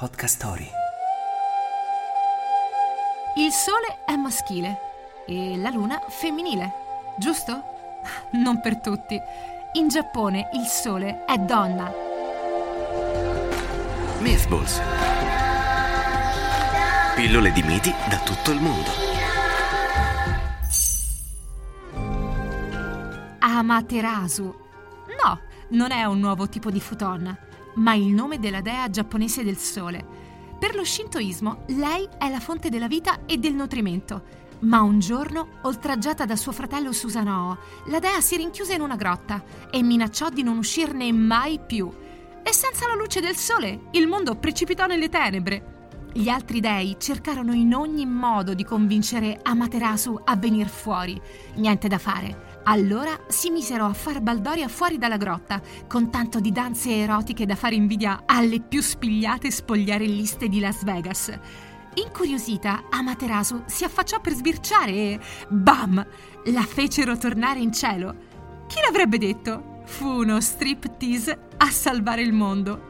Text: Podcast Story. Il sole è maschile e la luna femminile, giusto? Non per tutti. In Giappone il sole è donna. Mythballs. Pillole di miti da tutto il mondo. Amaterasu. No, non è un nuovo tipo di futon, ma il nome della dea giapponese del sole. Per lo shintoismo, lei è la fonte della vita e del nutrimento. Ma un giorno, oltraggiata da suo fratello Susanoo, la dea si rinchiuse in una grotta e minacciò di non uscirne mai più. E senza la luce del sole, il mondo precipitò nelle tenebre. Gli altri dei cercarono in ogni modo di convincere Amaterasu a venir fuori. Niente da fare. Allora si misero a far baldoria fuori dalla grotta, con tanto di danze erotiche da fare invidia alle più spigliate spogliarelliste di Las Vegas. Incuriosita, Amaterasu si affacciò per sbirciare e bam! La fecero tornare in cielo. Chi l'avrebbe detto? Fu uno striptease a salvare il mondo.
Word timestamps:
Podcast 0.00 0.36
Story. 0.36 0.70
Il 3.36 3.52
sole 3.52 3.98
è 4.06 4.16
maschile 4.16 4.78
e 5.26 5.58
la 5.58 5.68
luna 5.68 6.00
femminile, 6.08 6.72
giusto? 7.18 7.62
Non 8.32 8.62
per 8.62 8.80
tutti. 8.80 9.20
In 9.74 9.88
Giappone 9.88 10.48
il 10.54 10.64
sole 10.64 11.26
è 11.26 11.36
donna. 11.36 11.92
Mythballs. 14.20 14.80
Pillole 17.14 17.52
di 17.52 17.62
miti 17.62 17.92
da 18.08 18.20
tutto 18.20 18.52
il 18.52 18.60
mondo. 18.62 18.90
Amaterasu. 23.38 24.44
No, 25.22 25.40
non 25.72 25.90
è 25.90 26.04
un 26.04 26.20
nuovo 26.20 26.48
tipo 26.48 26.70
di 26.70 26.80
futon, 26.80 27.48
ma 27.76 27.94
il 27.94 28.08
nome 28.08 28.38
della 28.38 28.60
dea 28.60 28.88
giapponese 28.90 29.44
del 29.44 29.56
sole. 29.56 30.04
Per 30.58 30.74
lo 30.74 30.84
shintoismo, 30.84 31.64
lei 31.68 32.08
è 32.18 32.28
la 32.28 32.40
fonte 32.40 32.68
della 32.68 32.88
vita 32.88 33.20
e 33.26 33.38
del 33.38 33.54
nutrimento. 33.54 34.38
Ma 34.60 34.82
un 34.82 34.98
giorno, 34.98 35.48
oltraggiata 35.62 36.26
da 36.26 36.36
suo 36.36 36.52
fratello 36.52 36.92
Susanoo, 36.92 37.58
la 37.86 37.98
dea 37.98 38.20
si 38.20 38.36
rinchiuse 38.36 38.74
in 38.74 38.82
una 38.82 38.96
grotta 38.96 39.42
e 39.70 39.82
minacciò 39.82 40.28
di 40.28 40.42
non 40.42 40.58
uscirne 40.58 41.10
mai 41.12 41.58
più. 41.58 41.90
E 42.42 42.52
senza 42.52 42.86
la 42.86 42.94
luce 42.94 43.20
del 43.20 43.36
sole, 43.36 43.84
il 43.92 44.06
mondo 44.06 44.34
precipitò 44.34 44.86
nelle 44.86 45.08
tenebre. 45.08 45.78
Gli 46.12 46.28
altri 46.28 46.60
dei 46.60 46.96
cercarono 46.98 47.52
in 47.52 47.72
ogni 47.72 48.04
modo 48.04 48.52
di 48.52 48.64
convincere 48.64 49.38
Amaterasu 49.42 50.20
a 50.24 50.36
venir 50.36 50.68
fuori. 50.68 51.18
Niente 51.54 51.88
da 51.88 51.98
fare. 51.98 52.49
Allora 52.64 53.18
si 53.28 53.50
misero 53.50 53.86
a 53.86 53.92
far 53.92 54.20
baldoria 54.20 54.68
fuori 54.68 54.98
dalla 54.98 55.16
grotta, 55.16 55.60
con 55.86 56.10
tanto 56.10 56.40
di 56.40 56.52
danze 56.52 56.94
erotiche 56.94 57.46
da 57.46 57.56
fare 57.56 57.74
invidia 57.74 58.22
alle 58.26 58.60
più 58.60 58.82
spigliate 58.82 59.50
spogliarelliste 59.50 60.48
di 60.48 60.60
Las 60.60 60.84
Vegas. 60.84 61.32
Incuriosita, 61.94 62.84
Amaterasu 62.90 63.62
si 63.66 63.84
affacciò 63.84 64.20
per 64.20 64.34
sbirciare 64.34 64.92
e 64.92 65.20
bam! 65.48 66.06
La 66.46 66.62
fecero 66.62 67.16
tornare 67.16 67.60
in 67.60 67.72
cielo. 67.72 68.14
Chi 68.68 68.80
l'avrebbe 68.84 69.18
detto? 69.18 69.82
Fu 69.86 70.06
uno 70.06 70.40
striptease 70.40 71.48
a 71.56 71.70
salvare 71.70 72.22
il 72.22 72.32
mondo. 72.32 72.89